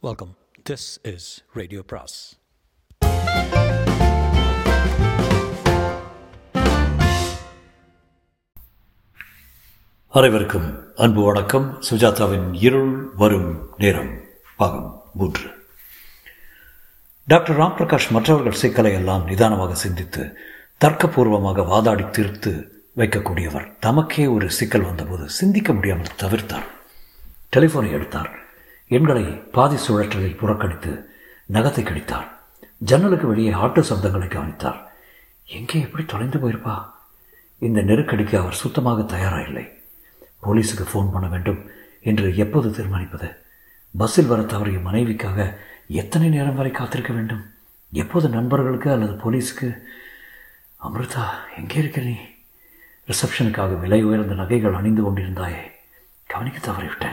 [0.00, 0.36] Welcome
[0.70, 2.38] this is radio பிராஸ்
[10.08, 11.82] அனைவருக்கும் அன்பு வணக்கம்.
[11.90, 14.12] சுஜாதாவின் இருள் வரும் நேரம்
[14.56, 15.50] பாகம் மூன்று.
[17.26, 20.36] டாக்டர் ராம் பிரகாஷ் மற்றவர்கள் சிக்கலை எல்லாம் நிதானமாக சிந்தித்து
[20.84, 26.68] தர்க்கபூர்வமாக வாதாடி தீர்த்து வைக்கக்கூடியவர் தமக்கே ஒரு சிக்கல் வந்தபோது சிந்திக்க முடியாமல் தவிர்த்தார்.
[27.56, 28.46] டெலிஃபோனை எடுத்தார்.
[28.88, 31.10] எண்களை பாதி சுழற்றலில் புறக்கணித்து
[31.52, 32.28] நகத்தை கடித்தார்.
[32.76, 34.92] ஜன்னலுக்கு வெளியே ஆட்டோ சப்தங்களை கவனித்தார்.
[35.44, 36.84] எங்கே எப்படி தொலைந்து போயிருப்பா?
[37.58, 39.70] இந்த நெருக்கடிக்கு அவர் சுத்தமாக தயாராக
[40.46, 41.70] போலீஸுக்கு ஃபோன் பண்ண வேண்டும்
[42.02, 43.36] என்று எப்போது தீர்மானிப்பது?
[43.90, 45.54] பஸ்ஸில் வர தவறிய மனைவிக்காக
[45.86, 47.50] எத்தனை நேரம் வரை காத்திருக்க வேண்டும்?
[47.92, 49.78] எப்போது நண்பர்களுக்கு அல்லது போலீஸுக்கு?
[50.82, 51.28] அமிர்தா
[51.58, 52.16] எங்கே இருக்க நீ?
[53.08, 55.60] ரிசப்ஷனுக்காக விலை உயர்ந்த நகைகள் அணிந்து கொண்டிருந்தாயே.
[56.26, 57.07] கவனிக்க தவறிவிட்டேன்.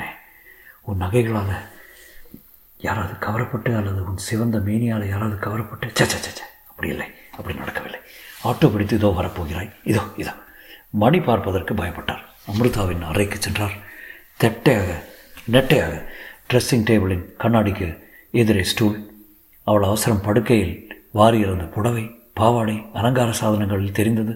[0.86, 1.54] உன் நகைகளால்
[2.80, 7.08] யாராவது கவரப்பட்டு அல்லது உன் சிவந்த மேனியால் யாராவது கவரப்பட்டு ச ச, அப்படி இல்லை.
[7.32, 8.00] அப்படி நடக்கவில்லை.
[8.44, 9.72] ஆட்டோ பிடித்து இதோ வரப்போகிறாய்.
[9.84, 10.34] இதோ இதோ.
[10.90, 12.24] மணி பார்ப்பதற்கு பயப்பட்டார்.
[12.48, 13.76] அமிர்தாவின் அறைக்கு சென்றார்.
[14.44, 14.90] தெட்டையாக
[15.52, 15.94] நெட்டையாக
[16.50, 17.88] ட்ரெஸ்ஸிங் டேபிளின் கண்ணாடிக்கு
[18.32, 18.98] எதிரே ஸ்டூல்
[19.64, 20.76] அவள் அவசரம் படுக்கையில்
[21.12, 24.34] வாரி இருந்த புடவை பாவாடை அலங்கார சாதனங்களில் தெரிந்தது.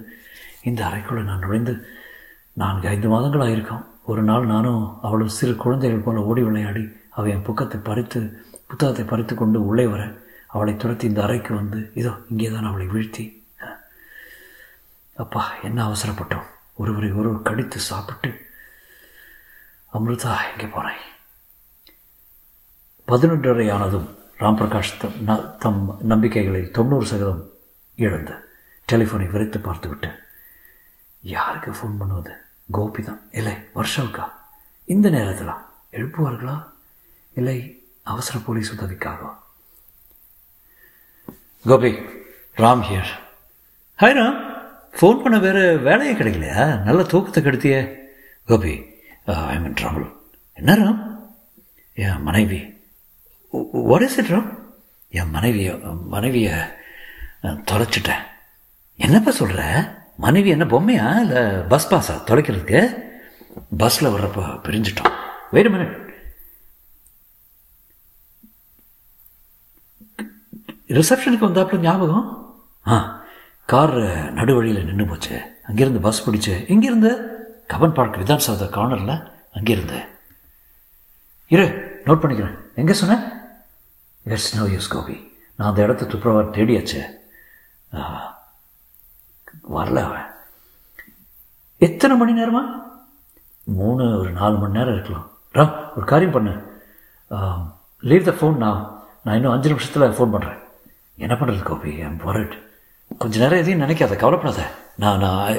[0.64, 1.74] இந்த அறைக்குள்ளே நான் நுழைந்து
[2.54, 7.46] நான்கு ஐந்து மாதங்களாக இருக்கோம் ஒரு நாள் நானும் அவளும் சிறு குழந்தைகள் போல ஓடி விளையாடி அவள் என்
[7.48, 8.20] புக்கத்தை பறித்து
[8.68, 10.02] புத்தகத்தை பறித்து கொண்டு உள்ளே வர
[10.48, 13.24] அவளை துரத்தி இந்த அறைக்கு வந்து இதோ இங்கே தான் அவளை வீழ்த்தி.
[15.16, 16.48] அப்பா என்ன அவசரப்பட்டோம்?
[16.76, 18.30] ஒருவரை ஒருவர் கடித்து சாப்பிட்டு
[19.94, 21.04] அமிர்தா இங்கே போனாய்?
[23.08, 24.08] பதினொன்றரை ஆனதும்
[24.40, 27.44] ராம் பிரகாஷ் தம் ந- தம் நம்பிக்கைகளில் தொண்ணூறு சதவீதம்
[28.00, 28.36] இழந்து
[28.88, 30.10] டெலிஃபோனை விரைத்து பார்த்துவிட்டு
[31.24, 32.34] யாருக்கு ஃபோன் பண்ணுவது?
[32.72, 34.26] கோபி தான் இல்லை வருஷவுக்கா
[34.86, 35.60] இந்த நேரத்தில்
[35.98, 36.56] எழுப்புவார்களா?
[37.34, 37.58] இல்லை
[38.04, 39.32] அவசர police உதவிக்காகவா
[41.66, 41.92] Gopi
[42.64, 43.12] Ram here
[44.00, 44.38] hi Ram.
[45.00, 46.84] Phone பண்ண வேறு வேலையே கிடைக்கலையா?
[46.84, 47.82] நல்ல தூக்கத்தை கெடுத்தியே.
[48.46, 48.74] கோபி
[49.54, 50.08] ஐ மீன் ட்ராவல்
[50.54, 51.02] என்ன ராம்?
[51.94, 52.60] என் மனைவி.
[53.90, 54.50] What is Ram?
[55.20, 55.74] என் மனைவியை
[56.16, 56.58] மனைவியை
[57.72, 58.24] தொலைச்சிட்டேன்.
[59.06, 59.64] என்னப்பா சொல்கிற
[60.20, 63.04] மனைவி என்ன பொம்மையா இல்லை பஸ் பாஸா தொலைக்கிறதுக்கு?
[63.78, 65.14] பஸ்ஸில் வர்றப்ப பிரிஞ்சிட்டோம்.
[65.52, 66.08] வெயிட் மினிட்
[70.88, 72.56] ரிசப்ஷனுக்கு வந்தாப்புல ஞாபகம்?
[72.88, 73.24] ஆ
[73.66, 73.94] கார்
[74.34, 75.42] நடுவழியில் நின்று போச்சு.
[75.68, 77.18] அங்கேருந்து பஸ் பிடிச்சு இங்கேருந்து
[77.68, 80.06] கபன் பார்க் விதான் சௌதா கார்னரில் அங்கேருந்து.
[81.48, 81.66] இரு
[82.06, 82.58] நோட் பண்ணிக்கிறேன்.
[82.76, 83.30] எங்கே சொன்னேன்
[84.24, 85.32] எஸ் நோ யூஸ் கோபி.
[85.56, 87.02] நான் அந்த இடத்த துப்புரவா தேடியாச்சு.
[87.96, 88.39] ஆ,
[89.64, 90.28] வரல அவன்.
[91.78, 92.64] எத்தனை மணி நேரமா?
[93.64, 95.28] மூணு ஒரு நாலு மணி நேரம் இருக்கலாம்.
[95.54, 96.54] ராம் ஒரு காரியம் பண்ணு.
[98.10, 98.82] லீவ் த ஃபோன் நான்
[99.24, 100.60] நான் இன்னும் அஞ்சு நிமிஷத்தில் ஃபோன் பண்ணுறேன்
[101.16, 102.02] என்ன பண்ணுறது கோபி?
[102.02, 102.56] ஐம் வரட்
[103.18, 104.68] கொஞ்ச நேரம் எதையும் நினைக்காத கவலைப்படாத.
[104.98, 105.58] நான் நான்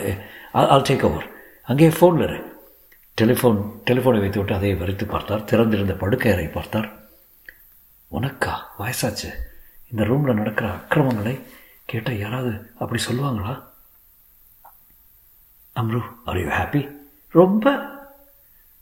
[0.52, 1.26] ஆல் டேக் ஓவர்
[1.62, 2.38] அங்கேயே ஃபோனில் இரு.
[3.20, 3.58] டெலிஃபோன்
[3.90, 5.44] டெலிஃபோனை வைத்து விட்டு அதை வரைத்து பார்த்தார்.
[5.44, 6.88] திறந்திருந்த படுக்கை அறை பார்த்தார்.
[8.18, 8.54] உனக்கா?
[8.78, 9.30] வயசாச்சு.
[9.90, 11.34] இந்த ரூமில் நடக்கிற அக்கிரமங்களை
[11.90, 13.54] கேட்டால் யாராவது அப்படி சொல்லுவாங்களா?
[15.80, 16.96] அம்ரு ஆர் யூ ஹாப்பி
[17.28, 17.78] ரொம்ப.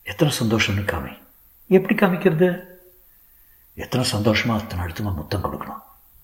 [0.03, 1.19] எத்தனை சந்தோஷம்னு காமி.
[1.67, 2.65] எப்படி காமிக்கிறது?
[3.75, 5.83] எத்தனை சந்தோஷமா அத்தனை அழுத்தமா முத்தம் கொடுக்கணும்?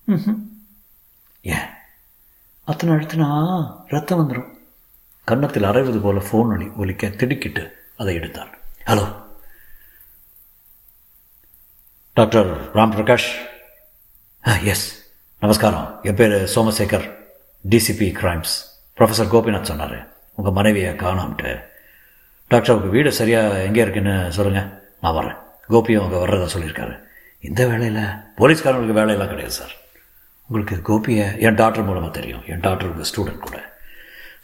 [0.08, 0.38] ம்ஹும்.
[1.40, 1.68] ஏன்?
[2.64, 3.28] அத்தனை அழுத்தினா
[3.86, 4.52] ரத்தம் வந்துடும்
[5.24, 9.22] கன்னத்தில் அரைவது போல ஃபோன் ஒலி ஒலிக்க திடுக்கிட்டு அதை எடுத்தார் hello
[12.12, 16.00] doctor Ram Prakash yes நமஸ்காரம்.
[16.02, 17.14] என் பேர் Somasekhar.
[17.68, 18.54] DCP crimes
[18.96, 20.13] professor Gopinath சொன்னார்.
[20.34, 21.62] உங்கள் மனைவியை காணாமட்டு.
[22.46, 24.68] டாக்டர் உங்கள் வீடு சரியாக எங்கே இருக்குன்னு சொல்லுங்கள்
[25.00, 26.98] நான் வரேன் கோபியும் அவங்க வர்றதா சொல்லியிருக்காரு.
[27.40, 28.02] இந்த வேலையில்
[28.38, 29.74] போலீஸ்காரங்களுக்கு வேலையெல்லாம் கிடையாது சார்.
[30.48, 32.42] உங்களுக்கு கோபியை என் டாக்டர் மூலமாக தெரியும்.
[32.46, 33.72] என் டாக்டர் உங்கள் ஸ்டூடெண்ட் கூட.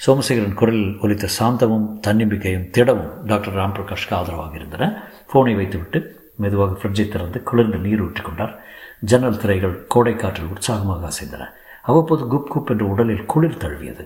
[0.07, 5.03] சோமசேகரன் குரலில் ஒலித்த சாந்தமும் தன்னம்பிக்கையும் திடமும் டாக்டர் ராம் பிரகாஷ்க்கு ஆதரவாக இருந்தன.
[5.33, 8.55] ஃபோனை வைத்துவிட்டு மெதுவாக ஃப்ரிட்ஜை திறந்து குளிர்ந்த நீர் ஊற்றிக்கொண்டார்
[9.01, 11.53] ஜன்னல் திரைகள் கோடை காற்றில் உற்சாகமாக அசைந்தன.
[11.83, 14.05] அவ்வப்போது குப் குப் என்று உடலில் குளிர் தழுவியது.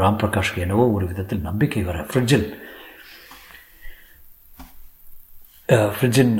[0.00, 2.46] ராம் பிரகாஷ்க்கு என்னவோ ஒரு விதத்தில் நம்பிக்கை வர ஃப்ரிட்ஜில்
[5.96, 6.34] ஃப்ரிட்ஜின்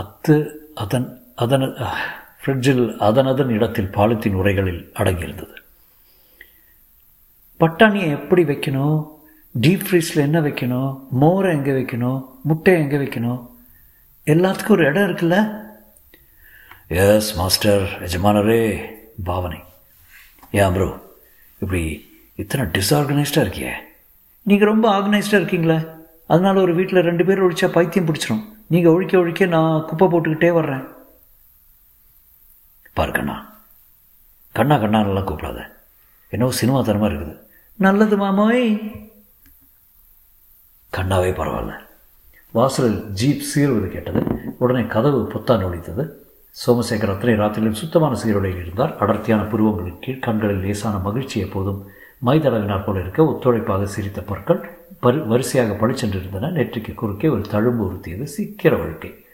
[0.00, 0.36] அத்து
[0.82, 1.08] அதன்
[1.44, 1.66] அதன்
[2.42, 5.54] ஃப்ரிட்ஜில் அதனதன் இடத்தில் பாலித்தீன் உரைகளில் அடங்கியிருந்தது.
[7.62, 8.96] பட்டாணியை எப்படி வைக்கணும்?
[9.64, 10.92] டீப் ஃப்ரீஸில் என்ன வைக்கணும்?
[11.22, 12.20] மோரை எங்கே வைக்கணும்?
[12.48, 13.40] முட்டை எங்கே வைக்கணும்?
[14.34, 15.38] எல்லாத்துக்கும் ஒரு இடம் இருக்குல்ல?
[17.04, 18.62] எஸ் மாஸ்டர் எஜமானரே
[19.30, 19.60] பாவனை.
[20.62, 20.88] ஏன் ப்ரோ?
[21.62, 21.82] இப்படி
[22.34, 23.72] இத்தனை டிஸ்ஆர்கனைஸ்டாக இருக்கியே.
[24.42, 25.88] நீங்கள் ரொம்ப ஆர்கனைஸ்டாக இருக்கீங்களே.
[26.26, 28.44] அதனால ஒரு வீட்டில் ரெண்டு பேர் ஒழிச்சா பைத்தியம் பிடிச்சிரும்.
[28.66, 30.84] நீங்கள் ஒழிக்க ஒழிக்க நான் குப்பை போட்டுக்கிட்டே வர்றேன்.
[32.92, 33.36] பாரு கண்ணா.
[34.52, 35.72] கண்ணா கண்ணா நல்லா கூப்பிடாத.
[36.28, 37.38] என்னவோ சினிமா தரமாக இருக்குது.
[37.74, 38.78] நல்லது மாமாய்
[40.92, 41.78] கண்ணாவே பரவாயில்ல.
[42.52, 44.22] வாசலில் ஜீப் சீர்வது கேட்டது.
[44.58, 46.21] உடனே கதவு புத்தான் ஒழித்தது.
[46.54, 51.90] சோமசேகர் அத்தனை ராத்திரியிலும் சுத்தமான சீருடையில் இருந்தார் அடர்த்தியான புருவங்களின் கீழ் கண்களில் லேசான மகிழ்ச்சி எப்போதும்
[52.26, 58.76] மைதளவினார் போல இருக்க ஒத்துழைப்பாக சிரித்த பொருட்கள் பரு வரிசையாக பழிச்சென்றிருந்தன நெற்றிக்கு குறுக்கே ஒரு தழும்பு உறுத்தியது சீக்கிர
[58.76, 59.24] வாழ்க்கை.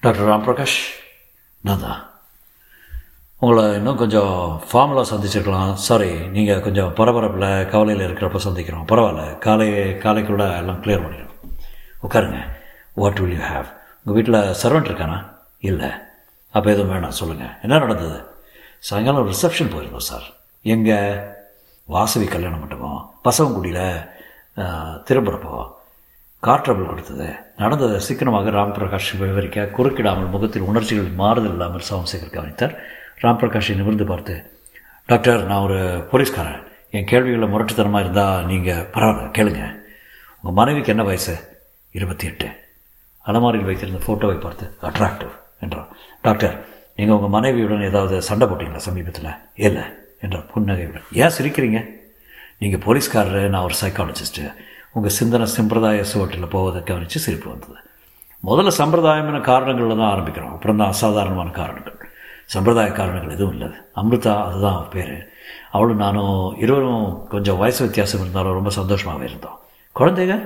[0.00, 0.80] டாக்டர் ராம்பிரகாஷ்
[1.60, 2.10] நான் தான்.
[3.38, 5.72] உங்களை இன்னும் கொஞ்சம் ஃபார்மலாக சந்திச்சிருக்கலாம்.
[5.72, 8.86] சாரி நீங்கள் கொஞ்சம் பரபரப்பில் கவலையில் இருக்கிறப்ப சந்திக்கிறோம்.
[8.88, 11.34] பரவாயில்ல காலை காலைக்குள்ளே எல்லாம் கிளியர் பண்ணிடும்
[12.08, 12.38] உட்காருங்க.
[12.94, 13.70] வாட் வில் யூ ஹேவ்
[14.04, 15.26] உங்கள் வீட்டில் சர்வெண்ட் இருக்கானா?
[15.58, 15.88] இல்லை.
[16.56, 18.18] அப்போ எதுவும் வேணாம் சொல்லுங்கள் என்ன நடந்தது?
[18.88, 20.26] சாயங்காலம் ரிசப்ஷன் போயிருந்தோம் சார்
[20.74, 20.98] எங்கே?
[21.94, 23.00] வாசவி கல்யாணம் மண்டபம்.
[23.26, 23.84] பசவங்குடியில்
[25.08, 25.54] திரும்புகிறப்போ
[26.42, 27.28] கார் ட்ரபிள் கொடுத்தது.
[27.62, 32.74] நடந்ததை சீக்கிரமாக ராம் பிரகாஷ் விவரிக்க குறுக்கிடாமல் முகத்தில் உணர்ச்சிகள் மாறுதல் இல்லாமல் சோமசேகர் கவனித்தார்.
[33.22, 34.34] ராம் பிரகாஷை நிமிர்ந்து பார்த்து
[35.08, 35.78] டாக்டர் நான் ஒரு
[36.10, 36.60] போலீஸ்காரன்.
[36.96, 39.64] என் கேள்விகளில் முரட்டுத்தனமாக இருந்தால் நீங்கள் பரவாயில்ல கேளுங்க.
[40.38, 41.34] உங்கள் மனைவிக்கு என்ன வயசு?
[41.98, 42.48] இருபத்தி எட்டு.
[43.24, 45.88] அலமாரியில் வைத்திருந்த ஃபோட்டோவை பார்த்து அட்ராக்டிவ் என்றார்.
[46.22, 46.66] டாக்டர்
[46.96, 49.30] நீங்கள் உங்கள் மனைவியுடன் ஏதாவது சண்டை போட்டிங்களா சமீபத்தில்?
[49.54, 49.82] இல்லை
[50.20, 51.06] என்றார் புன்னகையுடன்.
[51.12, 51.80] ஏன் சிரிக்கிறீங்க?
[52.58, 54.54] நீங்கள் போலீஸ்காரரு நான் ஒரு சைக்காலஜிஸ்ட்டு
[54.92, 57.76] உங்கள் சிந்தனை சம்பிரதாய சுவற்றில் போவதை கவனித்து சிரிப்பு வந்தது.
[58.44, 60.52] முதல்ல சம்பிரதாயமான காரணங்களில் தான் ஆரம்பிக்கிறோம்.
[60.52, 61.98] அப்புறம் தான் அசாதாரணமான காரணங்கள்.
[62.46, 63.68] சம்பிரதாய காரணங்கள் எதுவும் இல்லை.
[63.96, 65.28] அமிர்தா அதுதான் அவன் பேர்.
[65.70, 69.58] அவளும் நானும் இருவரும் கொஞ்சம் வயசு வித்தியாசம் இருந்தாலும் ரொம்ப சந்தோஷமாகவே இருந்தோம்.
[69.96, 70.36] குழந்தைங்க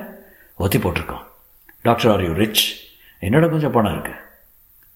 [0.57, 1.25] ஒத்தி போட்டிருக்கோம்.
[1.83, 2.65] டாக்டர் ஆர் யூ ரிச்
[3.21, 4.19] என்னோட கொஞ்சம் பணம் இருக்குது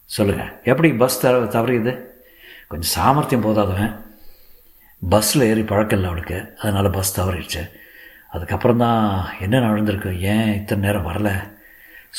[0.07, 1.93] சொல்லுங்கள் எப்படி பஸ் தர தவறியுது?
[2.69, 3.93] கொஞ்சம் சாமர்த்தியம் போதாதவன்
[5.03, 6.39] பஸ்ஸில் ஏறி பழக்கம் இல்லை அவளுக்கு.
[6.61, 7.63] அதனால் பஸ் தவறிடுச்சு.
[8.31, 10.11] அதுக்கப்புறம் தான் என்ன நடந்திருக்கு?
[10.33, 11.31] ஏன் இத்தனை நேரம் வரல?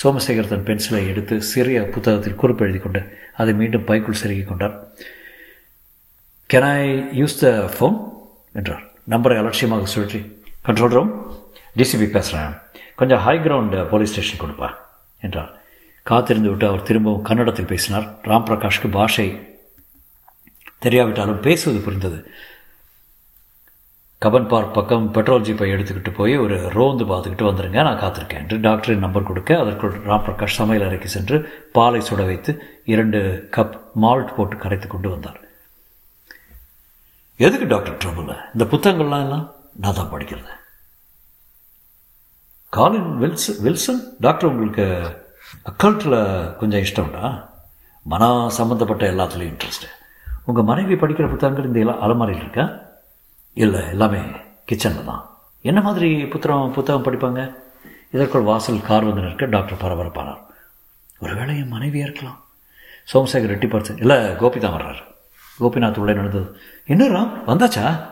[0.01, 3.01] சோமசேகர் தன் பென்சிலை எடுத்து சிறிய புத்தகத்தில் குறிப்பு எழுதி கொண்டு
[3.33, 4.75] அதை மீண்டும் பைக்குள் செருகி கொண்டார்.
[6.49, 6.81] Can I
[7.21, 7.97] use the phone
[8.51, 8.83] என்றார்.
[9.09, 10.21] நம்பரை அலட்சியமாக சுழற்றி
[10.67, 11.11] கண்ட்ரோல் ரூம்
[11.77, 12.53] டிசிபி பேசுகிறேன்
[12.95, 14.69] கொஞ்சம் ஹை கிரவுண்டு போலீஸ் ஸ்டேஷன் கொடுப்பா
[15.21, 15.51] என்றார்.
[16.09, 18.05] காத்திருந்து விட்டு அவர் திரும்பவும் கன்னடத்தில் பேசினார்.
[18.23, 19.27] ராம் பிரகாஷ்க்கு பாஷை
[20.81, 22.31] தெரியாவிட்டாலும் பேசுவது புரிந்தது.
[24.21, 28.99] கபன் பார்க் பக்கம் பெட்ரோல் ஜீப்பை எடுத்துக்கிட்டு போய் ஒரு ரோந்து பார்த்துக்கிட்டு வந்துருங்க நான் காத்திருக்கேன் என்று டாக்டரின்
[28.99, 34.57] நம்பர் கொடுக்க அதற்குள் ராம் பிரகாஷ் சமையல் அறைக்கு சென்று பாலை சுட வைத்து இரண்டு கப் மால்ட் போட்டு
[34.57, 35.39] கரைத்து கொண்டு வந்தார்.
[37.37, 39.45] எதுக்கு டாக்டர் ட்ரபுள் இந்த புத்தகங்கள்லாம் எல்லாம்
[39.79, 40.53] நான் தான் படிக்கிறது.
[42.69, 44.01] காலின் வில்சன் வில்சன்?
[44.19, 44.85] டாக்டர் உங்களுக்கு
[45.53, 47.49] அக்கல்ட்டில் கொஞ்சம் இஷ்டம்டா.
[48.03, 49.91] மனம் சம்மந்தப்பட்ட எல்லாத்துலேயும் இன்ட்ரெஸ்ட்டு
[50.45, 52.73] உங்கள் மனைவி படிக்கிற புத்தகங்கள் இந்த எல்லாம் அலமாரியில் இருக்கா?
[53.53, 54.19] இல்லை எல்லாமே
[54.71, 55.29] கிச்சனில் தான்.
[55.61, 57.55] என்ன மாதிரி புத்தகம் புத்தகம் படிப்பாங்க?
[58.11, 60.41] இதற்குள் வாசல் கார் வந்து நிற்க டாக்டர் பரபரப்பானார்.
[61.19, 62.43] ஒருவேளை என் மனைவியாக இருக்கலாம்.
[63.13, 65.01] சோமசேகர் ரெட்டி பார்த்து இல்லை கோபி தான் வர்றார்.
[65.59, 68.09] கோபிநாத் உள்ளே நடந்தது என்ன ராம் வந்தாச்சா?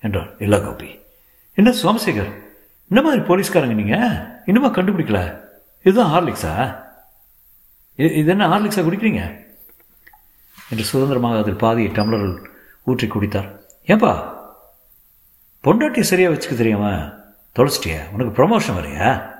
[0.00, 0.30] என்றார்.
[0.38, 0.98] இல்லை கோபி.
[1.54, 2.32] என்ன சோமசேகர்?
[2.88, 5.46] இந்த மாதிரி போலீஸ்காரங்க நீங்கள் இன்னுமா கண்டுபிடிக்கல?
[5.82, 6.54] இதுதான் ஹார்லிக்ஸா?
[7.94, 9.46] இது என்ன ஹார்லிக்ஸா குடிக்கிறீங்க?
[10.70, 12.44] என்று சுதந்திரமாக அதில் பாதியை டம்ளரில்
[12.84, 13.60] ஊற்றி குடித்தார்.
[13.86, 14.12] ஏன்பா?
[15.64, 16.90] பொண்டாட்டியை சரியாக வச்சுக்க தெரியாம
[17.54, 18.10] தொலைச்சிட்டியா?
[18.12, 19.36] உனக்கு ப்ரொமோஷன் வரையா?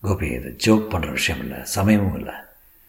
[0.00, 2.34] கோபி இது ஜோக் பண்ணுற விஷயம் இல்லை சமயமும் இல்லை.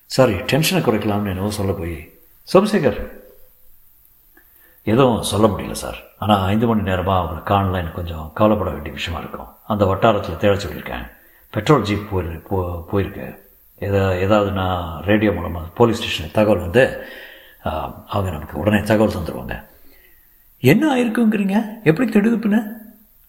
[0.05, 2.19] சாரி டென்ஷனை குறைக்கலாம்னு என்னவோ சொல்ல போய்
[2.53, 3.11] சோமசேகர்.
[4.83, 5.99] எதுவும் சொல்ல முடியல சார்.
[6.17, 9.47] ஆனால் ஐந்து மணி நேரமாக அவரை காணல எனக்கு கொஞ்சம் கவலைப்பட வேண்டிய விஷயமா இருக்கும்.
[9.67, 11.05] அந்த வட்டாரத்தில் தேட சொல்லியிருக்கேன்.
[11.55, 12.57] பெட்ரோல் ஜீப் போயிரு போ
[12.91, 13.25] போயிருக்கு
[13.81, 16.83] எதா ஏதாவது நான் ரேடியோ மூலமாக போலீஸ் ஸ்டேஷனுக்கு தகவல் வந்து
[18.05, 19.55] அவங்க நமக்கு உடனே தகவல் தந்துடுவாங்க
[20.63, 21.55] என்ன ஆயிருக்குங்கிறீங்க?
[21.83, 22.59] எப்படி திடுதுப்புன்னு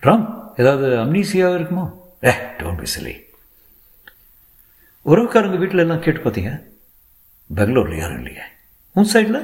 [0.03, 1.85] ராம் ஏதாவது அம்னீசியாக இருக்குமோ?
[2.25, 3.15] ஏ டோன்ட் பி சிலி
[5.07, 6.53] உறவுக்காரங்க வீட்டில் எல்லாம் கேட்டு பார்த்தீங்க
[7.51, 8.45] பெங்களூரில் யாரும் இல்லையே.
[8.97, 9.41] உன் சைடில்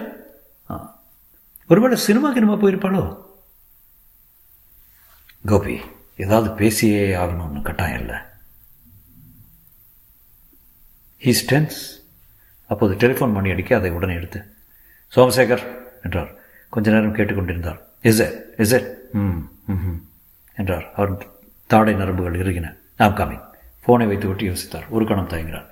[0.71, 0.77] ஆ.
[1.71, 3.03] ஒருவேளை சினிமா கினிமா போயிருப்பாளோ?
[5.45, 5.77] கோபி
[6.17, 8.19] ஏதாவது பேசியே ஆகணும்னு கட்டாயம் இல்லை.
[11.25, 12.03] ஹீ டென்ஸ்
[12.67, 14.55] அப்போது டெலிஃபோன் மணி அடிக்க அதை உடனே எடுத்து
[15.17, 15.65] சோமசேகர்
[16.03, 16.31] என்றார்.
[16.69, 17.79] கொஞ்ச நேரம் கேட்டுக்கொண்டிருந்தார்.
[18.03, 19.99] இஸ் எட் இஸ் எட் ம் ம்
[20.55, 20.93] என்றார்.
[20.97, 21.29] அவர்
[21.67, 22.77] தாடை நரம்புகள் இறுகின.
[22.97, 23.45] ஆம் காமிங்
[23.87, 24.89] ஃபோனை வைத்து விட்டு யோசித்தார்.
[24.89, 25.69] ஒரு கணம் தயங்கினார்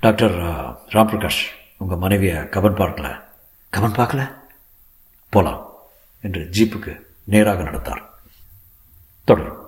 [0.00, 1.42] டாக்டர் uh, ராம் பிரகாஷ்
[1.76, 3.20] உங்கள் மனைவியை கவன் பார்க்கல.
[3.70, 4.30] கவன் பார்க்கல?
[5.30, 5.70] போகலாம்
[6.20, 8.02] என்று ஜீப்புக்கு நேராக நடத்தார்.
[9.24, 9.59] தொடரும்.